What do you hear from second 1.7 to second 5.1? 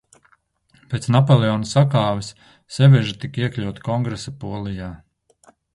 sakāves Seveža tika iekļauta Kongresa Polijā.